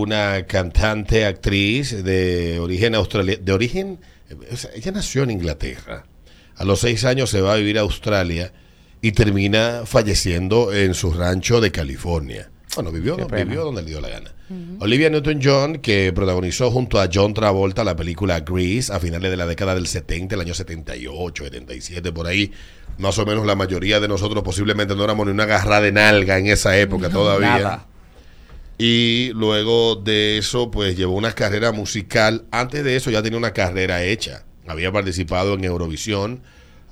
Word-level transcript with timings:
una 0.00 0.46
cantante, 0.46 1.26
actriz 1.26 2.04
de 2.04 2.60
origen 2.60 2.94
australiano, 2.94 3.42
de 3.44 3.52
origen, 3.52 3.98
o 4.48 4.56
sea, 4.56 4.70
ella 4.72 4.92
nació 4.92 5.24
en 5.24 5.32
Inglaterra. 5.32 6.04
A 6.54 6.64
los 6.64 6.78
seis 6.78 7.04
años 7.04 7.30
se 7.30 7.40
va 7.40 7.54
a 7.54 7.56
vivir 7.56 7.78
a 7.78 7.80
Australia 7.80 8.52
y 9.02 9.10
termina 9.10 9.82
falleciendo 9.86 10.72
en 10.72 10.94
su 10.94 11.12
rancho 11.12 11.60
de 11.60 11.72
California. 11.72 12.48
Bueno, 12.76 12.92
vivió, 12.92 13.16
vivió 13.26 13.64
donde 13.64 13.82
le 13.82 13.88
dio 13.88 14.00
la 14.00 14.08
gana. 14.08 14.32
Olivia 14.78 15.10
Newton-John, 15.10 15.78
que 15.78 16.12
protagonizó 16.14 16.70
junto 16.70 17.00
a 17.00 17.08
John 17.12 17.34
Travolta 17.34 17.82
la 17.82 17.96
película 17.96 18.38
Grease 18.38 18.92
a 18.92 19.00
finales 19.00 19.32
de 19.32 19.36
la 19.36 19.46
década 19.46 19.74
del 19.74 19.88
70, 19.88 20.36
el 20.36 20.42
año 20.42 20.54
78, 20.54 21.42
77, 21.42 22.12
por 22.12 22.28
ahí. 22.28 22.52
Más 22.98 23.18
o 23.18 23.26
menos 23.26 23.44
la 23.44 23.56
mayoría 23.56 23.98
de 23.98 24.06
nosotros 24.06 24.44
posiblemente 24.44 24.94
no 24.94 25.02
éramos 25.02 25.26
ni 25.26 25.32
una 25.32 25.46
garra 25.46 25.80
de 25.80 25.90
nalga 25.90 26.38
en 26.38 26.46
esa 26.46 26.78
época 26.78 27.10
todavía. 27.10 27.58
Nada. 27.58 27.88
Y 28.78 29.32
luego 29.34 29.96
de 29.96 30.38
eso, 30.38 30.70
pues 30.70 30.96
llevó 30.96 31.14
una 31.14 31.32
carrera 31.32 31.72
musical. 31.72 32.46
Antes 32.52 32.84
de 32.84 32.94
eso 32.94 33.10
ya 33.10 33.22
tenía 33.22 33.38
una 33.38 33.52
carrera 33.52 34.04
hecha. 34.04 34.44
Había 34.68 34.92
participado 34.92 35.54
en 35.54 35.64
Eurovisión. 35.64 36.42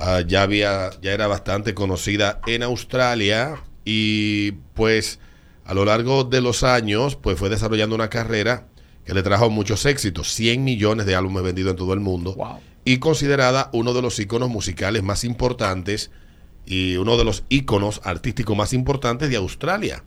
ah, 0.00 0.22
ya 0.26 0.42
había, 0.42 0.90
ya 1.00 1.12
era 1.12 1.28
bastante 1.28 1.74
conocida 1.74 2.40
en 2.48 2.64
Australia. 2.64 3.62
Y 3.84 4.52
pues 4.74 5.20
a 5.64 5.74
lo 5.74 5.84
largo 5.84 6.24
de 6.24 6.40
los 6.40 6.64
años, 6.64 7.14
pues 7.14 7.38
fue 7.38 7.48
desarrollando 7.48 7.94
una 7.94 8.10
carrera 8.10 8.66
que 9.04 9.14
le 9.14 9.22
trajo 9.22 9.48
muchos 9.48 9.86
éxitos. 9.86 10.32
100 10.32 10.64
millones 10.64 11.06
de 11.06 11.14
álbumes 11.14 11.44
vendidos 11.44 11.70
en 11.70 11.76
todo 11.76 11.92
el 11.92 12.00
mundo. 12.00 12.34
Wow. 12.34 12.58
Y 12.84 12.98
considerada 12.98 13.70
uno 13.72 13.94
de 13.94 14.02
los 14.02 14.18
íconos 14.18 14.48
musicales 14.48 15.04
más 15.04 15.22
importantes 15.22 16.10
y 16.66 16.96
uno 16.96 17.16
de 17.16 17.24
los 17.24 17.44
íconos 17.48 18.00
artísticos 18.02 18.56
más 18.56 18.72
importantes 18.72 19.30
de 19.30 19.36
Australia. 19.36 20.02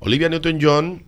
Olivia 0.00 0.28
Newton-John, 0.28 1.04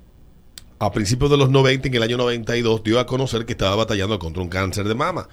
a 0.82 0.90
principios 0.90 1.30
de 1.30 1.36
los 1.36 1.48
90, 1.48 1.86
en 1.86 1.94
el 1.94 2.02
año 2.02 2.16
92, 2.16 2.82
dio 2.82 2.98
a 2.98 3.06
conocer 3.06 3.46
que 3.46 3.52
estaba 3.52 3.76
batallando 3.76 4.18
contra 4.18 4.42
un 4.42 4.48
cáncer 4.48 4.88
de 4.88 4.96
mama. 4.96 5.28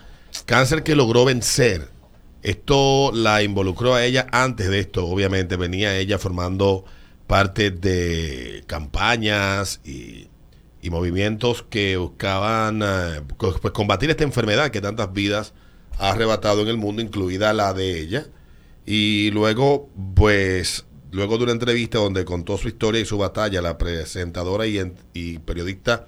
Cáncer 0.45 0.83
que 0.83 0.95
logró 0.95 1.25
vencer. 1.25 1.89
Esto 2.43 3.11
la 3.11 3.41
involucró 3.41 3.95
a 3.95 4.05
ella 4.05 4.27
antes 4.31 4.69
de 4.69 4.79
esto, 4.79 5.07
obviamente. 5.07 5.55
Venía 5.55 5.97
ella 5.97 6.19
formando 6.19 6.85
parte 7.25 7.71
de 7.71 8.63
campañas 8.67 9.81
y, 9.83 10.27
y 10.83 10.91
movimientos 10.91 11.65
que 11.67 11.97
buscaban 11.97 12.83
eh, 12.83 13.21
pues, 13.39 13.55
combatir 13.73 14.11
esta 14.11 14.23
enfermedad 14.23 14.69
que 14.69 14.81
tantas 14.81 15.11
vidas 15.13 15.53
ha 15.97 16.11
arrebatado 16.11 16.61
en 16.61 16.67
el 16.67 16.77
mundo, 16.77 17.01
incluida 17.01 17.53
la 17.53 17.73
de 17.73 17.99
ella. 17.99 18.27
Y 18.85 19.31
luego, 19.31 19.89
pues, 20.13 20.85
luego 21.11 21.37
de 21.37 21.43
una 21.43 21.51
entrevista 21.53 21.97
donde 21.99 22.25
contó 22.25 22.57
su 22.57 22.67
historia 22.67 23.01
y 23.01 23.05
su 23.05 23.17
batalla, 23.17 23.61
la 23.61 23.77
presentadora 23.77 24.65
y, 24.67 25.39
periodista 25.39 26.07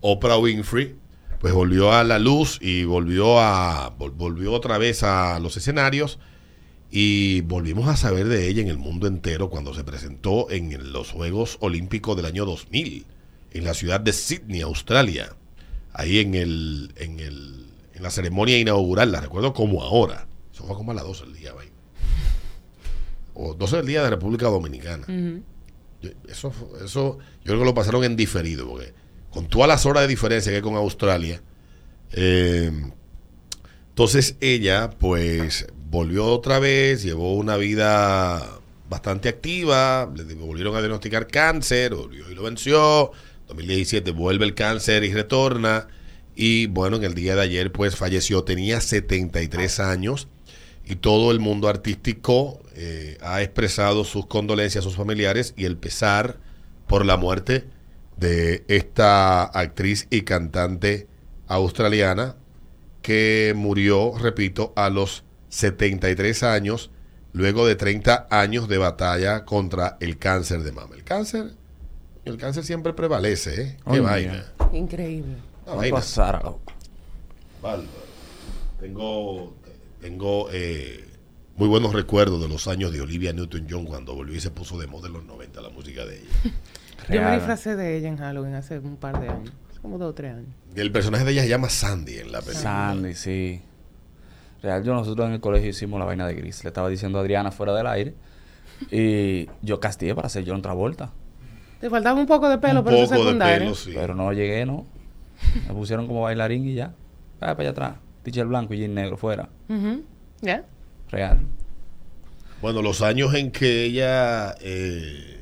Oprah 0.00 0.38
Winfrey, 0.38 0.96
pues 1.40 1.52
volvió 1.54 1.92
a 1.92 2.04
la 2.04 2.18
luz 2.18 2.58
y 2.60 2.84
volvió 2.84 3.38
a 3.40 3.96
vol- 3.96 4.12
volvió 4.14 4.52
otra 4.52 4.78
vez 4.78 5.02
a 5.02 5.38
los 5.40 5.56
escenarios 5.56 6.18
y 6.90 7.42
volvimos 7.42 7.88
a 7.88 7.96
saber 7.96 8.28
de 8.28 8.48
ella 8.48 8.62
en 8.62 8.68
el 8.68 8.78
mundo 8.78 9.06
entero 9.06 9.48
cuando 9.48 9.72
se 9.74 9.84
presentó 9.84 10.50
en 10.50 10.92
los 10.92 11.10
Juegos 11.12 11.56
Olímpicos 11.60 12.16
del 12.16 12.26
año 12.26 12.44
2000 12.44 13.06
en 13.52 13.64
la 13.64 13.74
ciudad 13.74 14.00
de 14.00 14.12
Sydney, 14.12 14.60
Australia. 14.62 15.34
Ahí 15.92 16.18
en 16.18 16.34
el 16.34 16.92
en 16.96 17.20
el 17.20 17.66
en 17.94 18.02
la 18.02 18.10
ceremonia 18.10 18.58
inaugural, 18.58 19.12
la 19.12 19.20
recuerdo 19.20 19.52
como 19.52 19.82
ahora. 19.82 20.26
Eso 20.52 20.64
fue 20.64 20.76
como 20.76 20.92
a 20.92 20.94
las 20.94 21.04
12 21.04 21.24
del 21.24 21.34
día, 21.34 21.52
vaina. 21.52 21.72
O 23.34 23.54
12 23.54 23.76
del 23.78 23.86
día 23.86 24.02
de 24.02 24.10
República 24.10 24.46
Dominicana. 24.46 25.04
Yo- 26.02 26.10
Eso, 26.28 26.52
eso, 26.84 27.18
yo 27.18 27.44
creo 27.44 27.58
que 27.60 27.64
lo 27.64 27.74
pasaron 27.74 28.04
en 28.04 28.16
diferido, 28.16 28.66
porque 28.68 28.92
con 29.30 29.46
todas 29.48 29.68
las 29.68 29.84
horas 29.86 30.02
de 30.02 30.08
diferencia 30.08 30.50
que 30.50 30.56
hay 30.56 30.62
con 30.62 30.74
Australia, 30.76 31.42
eh, 32.12 32.70
entonces 33.90 34.36
ella, 34.40 34.90
pues, 34.90 35.66
volvió 35.90 36.26
otra 36.26 36.58
vez, 36.58 37.02
llevó 37.02 37.34
una 37.36 37.56
vida 37.56 38.60
bastante 38.88 39.28
activa, 39.28 40.10
le 40.14 40.34
volvieron 40.34 40.74
a 40.74 40.78
diagnosticar 40.80 41.26
cáncer, 41.28 41.94
volvió 41.94 42.30
y 42.30 42.34
lo 42.34 42.42
venció, 42.42 43.12
2017 43.48 44.10
vuelve 44.12 44.44
el 44.46 44.54
cáncer 44.54 45.04
y 45.04 45.12
retorna, 45.12 45.88
y 46.34 46.66
bueno, 46.66 46.96
en 46.96 47.04
el 47.04 47.14
día 47.14 47.34
de 47.36 47.42
ayer, 47.42 47.70
pues, 47.72 47.96
falleció, 47.96 48.42
tenía 48.44 48.80
73 48.80 49.80
años, 49.80 50.28
y 50.90 50.96
todo 50.96 51.30
el 51.30 51.38
mundo 51.38 51.68
artístico 51.68 52.60
eh, 52.74 53.16
ha 53.22 53.42
expresado 53.42 54.02
sus 54.02 54.26
condolencias 54.26 54.84
a 54.84 54.88
sus 54.88 54.96
familiares 54.96 55.54
y 55.56 55.64
el 55.64 55.76
pesar 55.76 56.38
por 56.88 57.06
la 57.06 57.16
muerte 57.16 57.64
de 58.16 58.64
esta 58.66 59.44
actriz 59.44 60.08
y 60.10 60.22
cantante 60.22 61.06
australiana 61.46 62.34
que 63.02 63.52
murió, 63.56 64.18
repito, 64.18 64.72
a 64.74 64.90
los 64.90 65.22
73 65.50 66.42
años, 66.42 66.90
luego 67.32 67.68
de 67.68 67.76
30 67.76 68.26
años 68.28 68.68
de 68.68 68.78
batalla 68.78 69.44
contra 69.44 69.96
el 70.00 70.18
cáncer 70.18 70.64
de 70.64 70.72
mama. 70.72 70.96
El 70.96 71.04
cáncer, 71.04 71.52
el 72.24 72.36
cáncer 72.36 72.64
siempre 72.64 72.94
prevalece, 72.94 73.62
¿eh? 73.62 73.76
Qué 73.90 74.00
vaina. 74.00 74.44
Increíble. 74.72 75.36
Una 75.66 75.74
No 75.74 75.76
vaina. 75.76 76.00
Bárbaro. 77.62 78.10
Tengo, 78.80 79.54
tengo 80.00 80.48
eh, 80.52 81.04
muy 81.56 81.68
buenos 81.68 81.92
recuerdos 81.92 82.40
de 82.40 82.48
los 82.48 82.66
años 82.68 82.92
de 82.92 83.00
Olivia 83.00 83.32
Newton-John 83.32 83.84
cuando 83.84 84.14
volvió 84.14 84.34
y 84.34 84.40
se 84.40 84.50
puso 84.50 84.78
de 84.78 84.86
moda 84.86 85.08
en 85.08 85.14
los 85.14 85.24
90 85.24 85.60
la 85.60 85.70
música 85.70 86.04
de 86.04 86.18
ella. 86.18 86.28
Yo 87.08 87.22
me 87.22 87.34
disfracé 87.34 87.76
de 87.76 87.96
ella 87.96 88.08
en 88.08 88.16
Halloween 88.18 88.54
hace 88.54 88.78
un 88.78 88.96
par 88.96 89.20
de 89.20 89.28
años. 89.28 89.52
Hace 89.70 89.80
como 89.80 89.98
dos 89.98 90.10
o 90.10 90.14
tres 90.14 90.34
años. 90.34 90.48
El 90.74 90.92
personaje 90.92 91.24
de 91.24 91.32
ella 91.32 91.42
se 91.42 91.48
llama 91.48 91.68
Sandy 91.68 92.18
en 92.18 92.30
la 92.32 92.40
película. 92.40 92.62
Sandy, 92.62 93.14
sí. 93.14 93.62
Real, 94.62 94.84
yo 94.84 94.94
nosotros 94.94 95.26
en 95.26 95.32
el 95.34 95.40
colegio 95.40 95.70
hicimos 95.70 95.98
la 95.98 96.04
vaina 96.04 96.26
de 96.26 96.34
gris. 96.34 96.62
Le 96.62 96.68
estaba 96.68 96.88
diciendo 96.88 97.18
a 97.18 97.22
Adriana 97.22 97.50
fuera 97.50 97.74
del 97.74 97.86
aire. 97.86 98.14
Y 98.90 99.48
yo 99.62 99.80
castigué 99.80 100.14
para 100.14 100.26
hacer 100.26 100.44
John 100.46 100.62
Travolta. 100.62 101.10
Te 101.80 101.90
faltaba 101.90 102.20
un 102.20 102.26
poco 102.26 102.48
de 102.48 102.58
pelo, 102.58 102.80
Un 102.80 102.84
pero 102.84 102.96
eso 102.98 103.04
es 103.04 103.10
poco 103.10 103.22
de 103.22 103.26
secundario. 103.26 103.58
pelo, 103.58 103.74
sí. 103.74 103.92
Pero 103.94 104.14
no 104.14 104.32
llegué, 104.32 104.66
¿no? 104.66 104.86
Me 105.66 105.74
pusieron 105.74 106.06
como 106.06 106.22
bailarín 106.22 106.68
y 106.68 106.74
ya. 106.74 106.94
Ah, 107.40 107.56
para 107.56 107.60
allá 107.60 107.70
atrás. 107.70 107.94
Teacher 108.22 108.46
blanco 108.46 108.74
y 108.74 108.78
jean 108.78 108.94
negro 108.94 109.16
fuera. 109.16 109.48
¿Ya? 110.42 110.64
Real. 111.10 111.40
Bueno, 112.62 112.82
los 112.82 113.00
años 113.02 113.34
en 113.34 113.50
que 113.50 113.84
ella, 113.84 114.54
eh, 114.60 115.38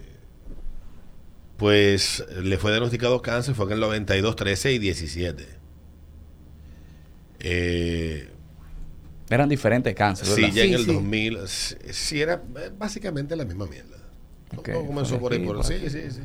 pues, 1.57 2.25
le 2.43 2.57
fue 2.59 2.71
diagnosticado 2.71 3.21
cáncer 3.23 3.55
fue 3.55 3.67
en 3.67 3.73
el 3.73 3.81
92, 3.81 4.37
13 4.37 4.73
y 4.73 4.79
17. 4.79 5.47
Eh, 7.41 8.29
Eran 9.31 9.49
diferentes 9.49 9.95
cánceres, 9.95 10.35
sí, 10.35 10.41
¿verdad? 10.43 10.57
ya 10.57 10.65
en 10.65 10.75
el 10.75 10.85
sí. 10.85 10.93
2000, 10.93 11.39
sí, 11.47 11.77
sí, 11.91 12.21
era 12.21 12.35
eh, 12.57 12.71
básicamente 12.77 13.37
la 13.37 13.45
misma 13.45 13.67
mierda. 13.67 13.97
No- 14.53 14.61
Ok, 14.61 14.69
no 14.69 14.87
comenzó 14.87 15.13
por 15.19 15.21
por 15.21 15.33
ahí, 15.33 15.45
por 15.47 15.57
por 15.57 15.65
sí, 15.67 15.79
sí, 15.91 16.03
sí. 16.11 16.21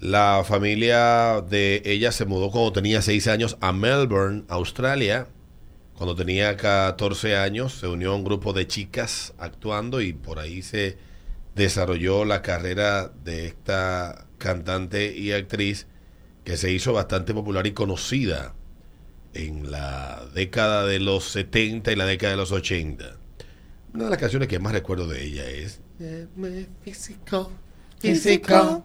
La 0.00 0.44
familia 0.44 1.40
de 1.40 1.82
ella 1.84 2.12
se 2.12 2.24
mudó 2.24 2.50
cuando 2.52 2.72
tenía 2.72 3.02
6 3.02 3.26
años 3.26 3.56
a 3.60 3.72
Melbourne, 3.72 4.44
Australia. 4.48 5.26
Cuando 5.94 6.14
tenía 6.14 6.56
14 6.56 7.36
años 7.36 7.72
se 7.72 7.88
unió 7.88 8.12
a 8.12 8.14
un 8.14 8.22
grupo 8.22 8.52
de 8.52 8.68
chicas 8.68 9.34
actuando 9.38 10.00
y 10.00 10.12
por 10.12 10.38
ahí 10.38 10.62
se 10.62 10.96
desarrolló 11.56 12.24
la 12.24 12.42
carrera 12.42 13.10
de 13.24 13.46
esta 13.46 14.26
cantante 14.38 15.16
y 15.16 15.32
actriz 15.32 15.88
que 16.44 16.56
se 16.56 16.70
hizo 16.70 16.92
bastante 16.92 17.34
popular 17.34 17.66
y 17.66 17.72
conocida 17.72 18.54
en 19.34 19.72
la 19.72 20.24
década 20.32 20.86
de 20.86 21.00
los 21.00 21.24
70 21.24 21.90
y 21.90 21.96
la 21.96 22.06
década 22.06 22.30
de 22.32 22.36
los 22.36 22.52
80. 22.52 23.16
Una 23.94 24.04
de 24.04 24.10
las 24.10 24.18
canciones 24.20 24.46
que 24.46 24.60
más 24.60 24.72
recuerdo 24.72 25.08
de 25.08 25.24
ella 25.24 25.50
es 25.50 25.80
Físico, 26.84 27.50
Físico. 27.98 28.84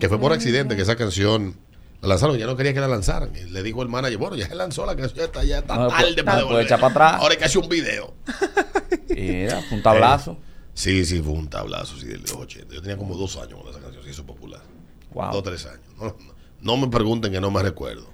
Que 0.00 0.08
fue 0.08 0.18
por 0.20 0.32
accidente 0.32 0.76
que 0.76 0.82
esa 0.82 0.96
canción 0.96 1.56
la 2.00 2.08
lanzaron, 2.08 2.36
ya 2.36 2.46
no 2.46 2.56
quería 2.56 2.74
que 2.74 2.80
la 2.80 2.88
lanzaran. 2.88 3.30
Y 3.36 3.50
le 3.50 3.62
dijo 3.62 3.82
el 3.82 3.88
manager, 3.88 4.18
bueno, 4.18 4.36
ya 4.36 4.48
se 4.48 4.54
lanzó 4.54 4.84
la 4.86 4.96
canción, 4.96 5.18
ya 5.18 5.24
está, 5.24 5.44
ya 5.44 5.58
está 5.58 5.76
No, 5.76 5.88
tarde 5.88 6.12
pues, 6.14 6.24
para 6.24 6.32
no, 6.32 6.38
devolver. 6.38 6.56
pues, 6.62 6.66
echa 6.66 6.76
para 6.78 6.90
atrás. 6.90 7.14
Ahora 7.22 7.32
hay 7.32 7.38
que 7.38 7.44
hacer 7.44 7.58
un 7.62 7.68
video. 7.68 8.14
Y 9.08 9.30
era 9.44 9.60
fue 9.62 9.76
un 9.78 9.82
tablazo. 9.82 10.38
Sí, 10.74 11.04
sí, 11.04 11.20
fue 11.20 11.32
un 11.34 11.48
tablazo 11.48 11.98
sí, 11.98 12.06
de 12.06 12.18
los 12.18 12.32
80. 12.32 12.74
Yo 12.74 12.80
tenía 12.80 12.96
como 12.96 13.14
dos 13.16 13.36
años 13.36 13.52
cuando 13.54 13.70
esa 13.70 13.80
canción 13.80 14.02
se 14.04 14.10
hizo 14.10 14.24
popular. 14.24 14.62
Wow. 15.12 15.26
Dos 15.26 15.36
o 15.36 15.42
tres 15.42 15.66
años. 15.66 15.80
No, 15.98 16.04
no- 16.06 16.32
no 16.62 16.76
me 16.76 16.88
pregunten 16.88 17.30
que 17.32 17.40
no 17.40 17.50
me 17.50 17.62
recuerdo. 17.62 18.06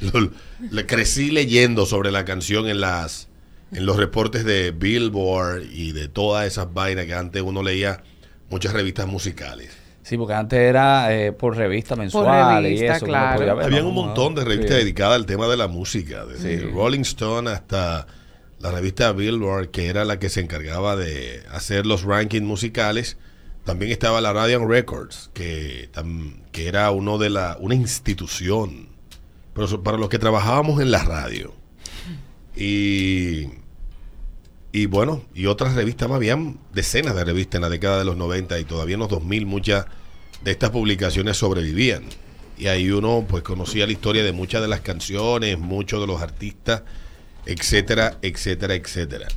Le 0.70 0.86
crecí 0.86 1.30
leyendo 1.30 1.86
sobre 1.86 2.10
la 2.10 2.24
canción 2.24 2.68
en 2.68 2.80
las 2.80 3.28
en 3.72 3.84
los 3.86 3.96
reportes 3.96 4.44
de 4.44 4.70
Billboard 4.70 5.62
y 5.72 5.92
de 5.92 6.08
todas 6.08 6.46
esas 6.46 6.72
vainas 6.72 7.06
que 7.06 7.14
antes 7.14 7.42
uno 7.42 7.62
leía 7.62 8.02
muchas 8.50 8.72
revistas 8.72 9.06
musicales. 9.06 9.70
Sí, 10.08 10.16
porque 10.16 10.34
antes 10.34 10.58
era 10.60 11.12
eh, 11.12 11.32
por 11.32 11.56
revista 11.56 11.96
mensual 11.96 12.64
y 12.64 12.68
revista, 12.68 12.96
eso. 12.96 13.06
que 13.06 13.10
uno 13.10 13.18
claro. 13.20 13.56
ver, 13.56 13.64
Habían 13.66 13.82
¿no? 13.82 13.88
un 13.88 13.94
montón 13.96 14.34
de 14.36 14.44
revistas 14.44 14.76
Sí. 14.76 14.84
dedicadas 14.84 15.16
al 15.16 15.26
tema 15.26 15.48
de 15.48 15.56
la 15.56 15.66
música, 15.66 16.24
desde 16.24 16.60
Sí. 16.60 16.64
Rolling 16.66 17.00
Stone 17.00 17.50
hasta 17.50 18.06
la 18.60 18.70
revista 18.70 19.10
Billboard, 19.10 19.70
que 19.72 19.88
era 19.88 20.04
la 20.04 20.20
que 20.20 20.28
se 20.28 20.40
encargaba 20.40 20.94
de 20.94 21.42
hacer 21.50 21.86
los 21.86 22.04
rankings 22.04 22.44
musicales 22.46 23.16
También 23.64 23.90
estaba 23.90 24.20
la 24.20 24.32
Radiant 24.32 24.64
Records, 24.70 25.28
que, 25.34 25.88
tam- 25.92 26.36
que 26.52 26.68
era 26.68 26.88
uno 26.92 27.18
de 27.18 27.30
la, 27.30 27.56
una 27.58 27.74
institución 27.74 28.90
pero 29.54 29.66
so- 29.66 29.82
para 29.82 29.98
los 29.98 30.08
que 30.08 30.20
trabajábamos 30.20 30.80
en 30.80 30.92
la 30.92 31.02
radio. 31.02 31.52
Y, 32.54 33.48
y 34.72 34.86
bueno, 34.86 35.22
y 35.34 35.46
otras 35.46 35.74
revistas 35.74 36.08
más, 36.08 36.16
habían 36.16 36.58
decenas 36.72 37.14
de 37.14 37.24
revistas 37.24 37.56
en 37.56 37.62
la 37.62 37.68
década 37.70 37.98
de 37.98 38.04
los 38.04 38.16
90 38.16 38.58
y 38.58 38.64
todavía 38.64 38.94
en 38.94 39.00
los 39.00 39.08
2000 39.08 39.46
muchas 39.46 39.86
de 40.42 40.50
estas 40.50 40.70
publicaciones 40.70 41.36
sobrevivían. 41.36 42.04
Y 42.58 42.68
ahí 42.68 42.90
uno 42.90 43.24
pues 43.28 43.42
conocía 43.42 43.86
la 43.86 43.92
historia 43.92 44.24
de 44.24 44.32
muchas 44.32 44.62
de 44.62 44.68
las 44.68 44.80
canciones, 44.80 45.58
muchos 45.58 46.00
de 46.00 46.06
los 46.06 46.22
artistas, 46.22 46.82
etcétera, 47.44 48.18
etcétera, 48.22 48.74
etcétera. 48.74 49.28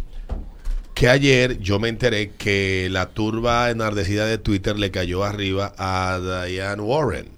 Que 0.94 1.08
ayer 1.08 1.60
yo 1.60 1.80
me 1.80 1.88
enteré 1.88 2.32
que 2.32 2.90
la 2.92 3.10
turba 3.10 3.70
enardecida 3.70 4.26
de 4.26 4.38
Twitter 4.38 4.78
le 4.78 4.92
cayó 4.92 5.24
arriba 5.24 5.74
a 5.78 6.46
Diane 6.46 6.82
Warren. 6.82 7.30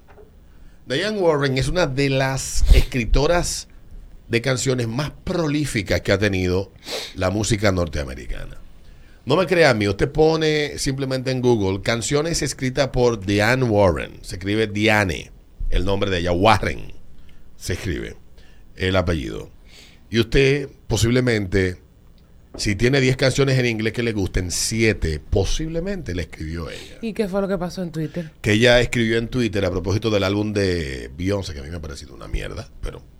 Diane 0.86 1.18
Warren 1.18 1.58
es 1.58 1.68
una 1.68 1.86
de 1.86 2.10
las 2.10 2.64
escritoras 2.74 3.68
de 4.32 4.40
canciones 4.40 4.88
más 4.88 5.10
prolíficas 5.24 6.00
que 6.00 6.10
ha 6.10 6.18
tenido 6.18 6.72
la 7.16 7.28
música 7.28 7.70
norteamericana. 7.70 8.56
No 9.26 9.36
me 9.36 9.46
crea 9.46 9.68
a 9.68 9.74
mí, 9.74 9.86
usted 9.86 10.10
pone 10.10 10.78
simplemente 10.78 11.30
en 11.30 11.42
Google 11.42 11.82
canciones 11.82 12.40
escritas 12.40 12.88
por 12.88 13.24
Diane 13.26 13.62
Warren. 13.62 14.20
Se 14.22 14.36
escribe 14.36 14.68
Diane, 14.68 15.30
el 15.68 15.84
nombre 15.84 16.10
de 16.10 16.20
ella, 16.20 16.32
Warren. 16.32 16.94
Se 17.58 17.74
escribe 17.74 18.16
el 18.74 18.96
apellido. 18.96 19.50
Y 20.08 20.18
usted 20.18 20.70
posiblemente, 20.86 21.76
si 22.56 22.74
tiene 22.74 23.02
10 23.02 23.18
canciones 23.18 23.58
en 23.58 23.66
inglés 23.66 23.92
que 23.92 24.02
le 24.02 24.14
gusten, 24.14 24.50
7 24.50 25.20
posiblemente 25.28 26.14
le 26.14 26.22
escribió 26.22 26.70
ella 26.70 26.98
¿Y 27.02 27.12
qué 27.12 27.28
fue 27.28 27.42
lo 27.42 27.48
que 27.48 27.58
pasó 27.58 27.82
en 27.82 27.92
Twitter? 27.92 28.30
que 28.40 28.52
ella 28.52 28.80
escribió 28.80 29.18
en 29.18 29.28
Twitter 29.28 29.62
a 29.66 29.70
propósito 29.70 30.08
del 30.08 30.24
álbum 30.24 30.54
de 30.54 31.10
Beyoncé, 31.18 31.52
que 31.52 31.60
a 31.60 31.62
mí 31.62 31.68
me 31.68 31.76
ha 31.76 31.82
parecido 31.82 32.14
una 32.14 32.28
mierda, 32.28 32.70
pero 32.80 33.11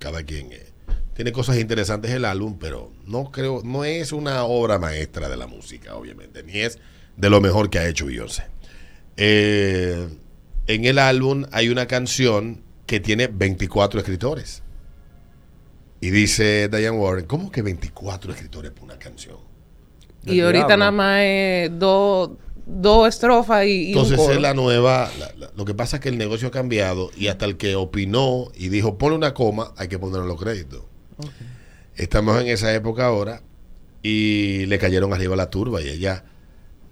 cada 0.00 0.24
quien 0.24 0.50
eh, 0.50 0.66
tiene 1.14 1.30
cosas 1.30 1.58
interesantes 1.58 2.10
el 2.10 2.24
álbum, 2.24 2.56
pero 2.58 2.90
no 3.06 3.30
creo, 3.30 3.62
no 3.62 3.84
es 3.84 4.10
una 4.10 4.42
obra 4.42 4.80
maestra 4.80 5.28
de 5.28 5.36
la 5.36 5.46
música, 5.46 5.94
obviamente, 5.94 6.42
ni 6.42 6.58
es 6.58 6.78
de 7.16 7.30
lo 7.30 7.40
mejor 7.40 7.70
que 7.70 7.78
ha 7.78 7.86
hecho 7.86 8.06
Beyoncé. 8.06 8.44
Eh, 9.16 10.08
en 10.66 10.84
el 10.84 10.98
álbum 10.98 11.44
hay 11.52 11.68
una 11.68 11.86
canción 11.86 12.62
que 12.86 13.00
tiene 13.00 13.28
24 13.28 14.00
escritores. 14.00 14.62
Y 16.00 16.10
dice 16.10 16.68
Diane 16.68 16.96
Warren, 16.96 17.26
¿cómo 17.26 17.52
que 17.52 17.60
24 17.62 18.32
escritores 18.32 18.72
por 18.72 18.84
una 18.84 18.98
canción? 18.98 19.36
Y 20.24 20.40
ahorita 20.40 20.76
nada 20.76 20.90
más 20.90 21.20
es 21.22 21.78
dos 21.78 22.30
dos 22.66 23.08
estrofas 23.08 23.64
y, 23.66 23.68
y 23.68 23.82
un 23.92 23.98
Entonces 23.98 24.16
coro. 24.18 24.32
es 24.34 24.40
la 24.40 24.54
nueva. 24.54 25.10
la- 25.18 25.32
la- 25.36 25.52
lo 25.56 25.64
que 25.64 25.74
pasa 25.74 25.96
es 25.96 26.02
que 26.02 26.08
el 26.08 26.18
negocio 26.18 26.48
ha 26.48 26.50
cambiado 26.50 27.10
y 27.16 27.28
hasta 27.28 27.44
el 27.44 27.56
que 27.56 27.74
opinó 27.76 28.48
y 28.56 28.68
dijo 28.68 28.98
ponle 28.98 29.16
una 29.16 29.34
coma, 29.34 29.72
hay 29.76 29.88
que 29.88 29.98
ponerle 29.98 30.26
los 30.26 30.40
créditos. 30.40 30.82
Estamos 31.96 32.40
en 32.40 32.48
esa 32.48 32.74
época 32.74 33.06
ahora 33.06 33.42
y 34.02 34.66
le 34.66 34.78
cayeron 34.78 35.12
arriba 35.12 35.36
la 35.36 35.50
turba 35.50 35.82
y 35.82 35.88
ella 35.88 36.24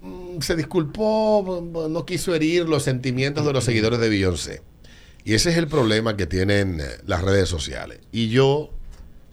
mm, 0.02 0.40
se 0.40 0.54
disculpó, 0.56 1.62
no 1.90 2.04
quiso 2.04 2.34
herir 2.34 2.68
los 2.68 2.82
sentimientos 2.82 3.46
de 3.46 3.52
los 3.52 3.64
seguidores 3.64 3.98
de 4.00 4.08
Beyoncé. 4.08 4.62
Y 5.24 5.34
ese 5.34 5.50
es 5.50 5.56
el 5.56 5.66
problema 5.68 6.16
que 6.16 6.26
tienen 6.26 6.80
eh, 6.80 6.84
las 7.06 7.22
redes 7.22 7.48
sociales. 7.48 8.00
Y 8.12 8.28
yo, 8.28 8.70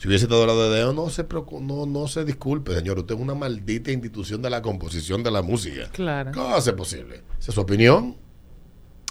si 0.05 0.09
hubiese 0.09 0.25
estado 0.25 0.41
al 0.43 0.47
lado 0.49 0.69
de 0.69 0.77
Deo, 0.77 0.93
no 0.93 1.09
se, 1.09 1.25
no, 1.61 1.85
no 1.87 2.07
se 2.07 2.23
disculpe, 2.25 2.75
señor. 2.75 2.99
Usted 2.99 3.15
es 3.15 3.19
una 3.21 3.33
maldita 3.33 3.91
institución 3.91 4.39
de 4.43 4.51
la 4.51 4.61
composición 4.61 5.23
de 5.23 5.31
la 5.31 5.41
música. 5.41 5.89
Claro. 5.93 6.31
¿Cómo 6.31 6.49
va 6.49 6.57
a 6.57 6.61
ser 6.61 6.75
posible? 6.75 7.23
Esa 7.39 7.49
es 7.49 7.55
su 7.55 7.61
opinión. 7.61 8.15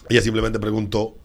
Ella 0.09 0.21
simplemente 0.23 0.61
preguntó 0.61 1.17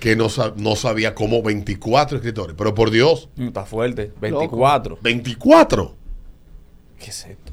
que 0.00 0.16
no, 0.16 0.30
sa- 0.30 0.54
no 0.56 0.74
sabía 0.74 1.14
cómo 1.14 1.42
24 1.42 2.16
escritores. 2.16 2.54
Pero 2.56 2.74
por 2.74 2.90
Dios, 2.90 3.28
Mm, 3.36 3.48
Está 3.48 3.66
fuerte. 3.66 4.12
24. 4.22 4.98
24. 5.02 5.94
¿Qué 6.98 7.10
es 7.10 7.26
esto? 7.26 7.52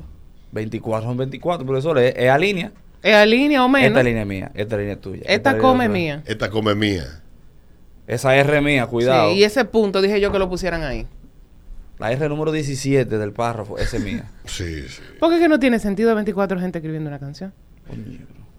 24 0.54 1.10
son 1.10 1.18
24, 1.18 1.66
profesor. 1.66 1.98
Es, 2.00 2.14
es 2.16 2.30
a 2.30 2.38
línea. 2.38 2.72
¿Es 3.02 3.14
a 3.14 3.26
línea 3.26 3.66
o 3.66 3.68
menos? 3.68 3.90
Esta 3.90 4.04
línea 4.04 4.22
es 4.22 4.28
mía. 4.30 4.52
Esta 4.56 4.78
línea 4.78 4.94
es 4.94 5.02
tuya. 5.02 5.24
Esta 5.26 5.58
come 5.58 5.84
es 5.84 5.92
mía. 5.92 6.24
Esta 6.26 6.50
come 6.50 6.76
mía. 6.76 7.23
Esa 8.08 8.36
R 8.36 8.62
mía, 8.62 8.88
cuidado. 8.88 9.32
Sí, 9.32 9.38
y 9.38 9.44
ese 9.44 9.66
punto 9.66 10.02
dije 10.02 10.20
yo 10.20 10.32
que 10.32 10.40
lo 10.40 10.50
pusieran 10.50 10.84
ahí. 10.84 11.08
La 12.00 12.12
R 12.12 12.28
número 12.28 12.52
17 12.52 13.18
del 13.18 13.32
párrafo, 13.34 13.78
esa 13.78 13.98
es 13.98 14.04
mía. 14.04 14.30
Sí, 14.46 14.88
sí. 14.90 15.02
Porque 15.20 15.36
es 15.38 15.42
que 15.42 15.48
no 15.48 15.60
tiene 15.60 15.80
sentido 15.80 16.14
24 16.16 16.60
gente 16.60 16.80
escribiendo 16.80 17.10
una 17.10 17.20
canción. 17.20 17.54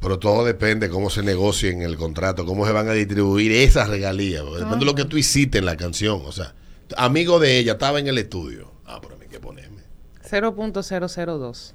Pero 0.01 0.19
todo 0.19 0.45
depende 0.45 0.89
cómo 0.89 1.11
se 1.11 1.23
negocie 1.23 1.71
en 1.71 1.83
el 1.83 1.97
contrato, 1.97 2.45
cómo 2.45 2.67
se 2.67 2.73
van 2.73 2.89
a 2.89 2.93
distribuir 2.93 3.53
esas 3.53 3.89
regalías. 3.89 4.43
porque 4.43 4.59
Depende 4.59 4.79
de 4.81 4.85
lo 4.85 4.95
que 4.95 5.05
tú 5.05 5.17
hiciste 5.17 5.59
en 5.59 5.65
la 5.67 5.77
canción. 5.77 6.23
O 6.25 6.33
sea, 6.33 6.55
amigo 6.97 7.39
de 7.39 7.59
ella, 7.59 7.73
estaba 7.73 7.99
en 8.01 8.09
el 8.09 8.19
estudio. 8.19 8.73
Ah, 8.87 8.99
pero 9.03 9.15
a 9.15 9.19
mí 9.19 9.27
que 9.31 9.41
ponerme. 9.41 9.83
0.002. 10.29 11.73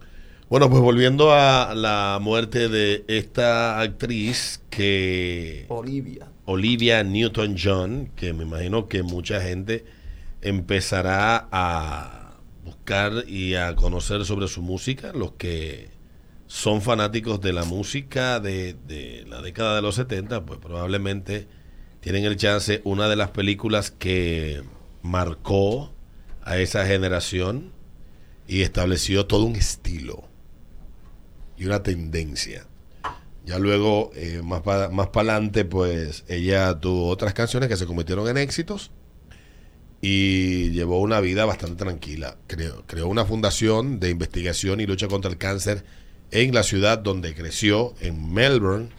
Bueno, 0.49 0.67
pues 0.67 0.81
volviendo 0.81 1.31
a 1.31 1.75
la 1.75 2.17
muerte 2.19 2.69
de 2.69 3.05
esta 3.07 3.79
actriz 3.81 4.63
que 4.71 5.67
Olivia. 5.69 6.27
Olivia 6.45 7.03
Newton-John, 7.03 8.13
que 8.15 8.33
me 8.33 8.45
imagino 8.45 8.87
que 8.87 9.03
mucha 9.03 9.41
gente 9.41 9.85
empezará 10.41 11.47
a 11.51 12.39
buscar 12.65 13.25
y 13.27 13.53
a 13.53 13.75
conocer 13.75 14.25
sobre 14.25 14.47
su 14.47 14.63
música, 14.63 15.11
los 15.13 15.33
que 15.33 15.91
son 16.47 16.81
fanáticos 16.81 17.39
de 17.41 17.53
la 17.53 17.63
música 17.63 18.39
de, 18.39 18.75
de 18.87 19.25
la 19.29 19.43
década 19.43 19.75
de 19.75 19.83
los 19.83 19.93
70, 19.93 20.47
pues 20.47 20.57
probablemente 20.57 21.47
tienen 21.99 22.25
el 22.25 22.37
chance, 22.37 22.81
una 22.85 23.07
de 23.07 23.17
las 23.17 23.29
películas 23.29 23.91
que 23.91 24.63
marcó 25.03 25.93
a 26.41 26.57
esa 26.57 26.87
generación 26.87 27.71
y 28.47 28.63
estableció 28.63 29.27
todo 29.27 29.45
un 29.45 29.55
estilo 29.55 30.28
y 31.59 31.65
una 31.65 31.83
tendencia. 31.83 32.65
Ya 33.45 33.59
luego, 33.59 34.11
eh, 34.15 34.41
más 34.43 34.61
para 34.61 34.89
más 34.89 35.09
adelante, 35.13 35.65
pues 35.65 36.23
ella 36.27 36.79
tuvo 36.79 37.07
otras 37.07 37.33
canciones 37.33 37.67
que 37.67 37.77
se 37.77 37.85
convirtieron 37.85 38.27
en 38.29 38.37
éxitos 38.37 38.91
y 40.01 40.69
llevó 40.71 40.99
una 40.99 41.19
vida 41.19 41.45
bastante 41.45 41.75
tranquila. 41.83 42.37
Creó, 42.47 42.83
creó 42.87 43.07
una 43.07 43.25
fundación 43.25 43.99
de 43.99 44.09
investigación 44.09 44.79
y 44.79 44.85
lucha 44.85 45.07
contra 45.07 45.29
el 45.29 45.37
cáncer 45.37 45.83
en 46.31 46.53
la 46.53 46.63
ciudad 46.63 46.99
donde 46.99 47.33
creció, 47.33 47.93
en 47.99 48.33
Melbourne, 48.33 48.89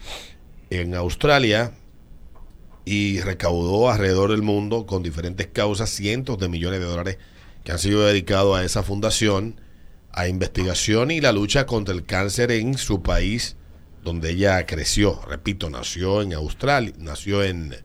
en 0.69 0.95
Australia, 0.95 1.71
y 2.85 3.21
recaudó 3.21 3.89
alrededor 3.89 4.31
del 4.31 4.41
mundo 4.41 4.85
con 4.85 5.03
diferentes 5.03 5.47
causas 5.47 5.89
cientos 5.89 6.37
de 6.39 6.49
millones 6.49 6.79
de 6.79 6.85
dólares 6.85 7.17
que 7.63 7.71
han 7.71 7.79
sido 7.79 8.05
dedicados 8.05 8.57
a 8.57 8.63
esa 8.63 8.83
fundación, 8.83 9.61
a 10.13 10.27
investigación 10.27 11.11
y 11.11 11.21
la 11.21 11.31
lucha 11.31 11.65
contra 11.65 11.93
el 11.93 12.05
cáncer 12.05 12.51
en 12.51 12.77
su 12.77 13.01
país 13.01 13.55
donde 14.03 14.31
ella 14.31 14.65
creció. 14.65 15.21
Repito, 15.27 15.69
nació 15.69 16.21
en 16.21 16.33
Australia, 16.33 16.93
nació 16.97 17.43
en, 17.43 17.75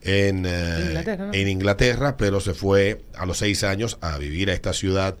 en, 0.00 0.44
eh, 0.46 0.84
Inglaterra, 0.88 1.26
¿no? 1.26 1.34
en 1.34 1.48
Inglaterra, 1.48 2.16
pero 2.16 2.40
se 2.40 2.54
fue 2.54 3.04
a 3.14 3.26
los 3.26 3.38
seis 3.38 3.62
años 3.64 3.98
a 4.00 4.18
vivir 4.18 4.50
a 4.50 4.54
esta 4.54 4.72
ciudad 4.72 5.16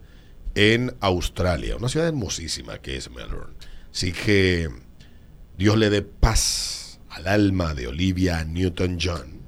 en 0.54 0.94
Australia, 1.00 1.76
una 1.76 1.88
ciudad 1.88 2.08
hermosísima 2.08 2.78
que 2.78 2.96
es 2.96 3.10
Melbourne. 3.10 3.54
Así 3.92 4.12
que 4.12 4.68
Dios 5.56 5.76
le 5.76 5.90
dé 5.90 6.02
paz 6.02 7.00
al 7.08 7.26
alma 7.26 7.74
de 7.74 7.86
Olivia 7.86 8.44
Newton-John, 8.44 9.40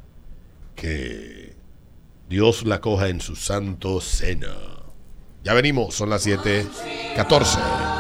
que 0.77 1.55
Dios 2.29 2.65
la 2.65 2.81
coja 2.81 3.09
en 3.09 3.21
su 3.21 3.37
santo 3.37 4.01
seno. 4.01 4.84
Ya 5.45 5.53
venimos, 5.53 5.95
son 5.95 6.09
las 6.09 6.27
7:14. 6.27 7.94